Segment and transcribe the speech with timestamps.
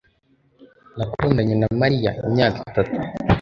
[0.97, 2.95] Nakundanye na Mariya imyaka itatu